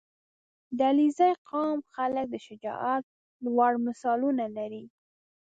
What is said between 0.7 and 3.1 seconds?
•د علیزي قوم خلک د شجاعت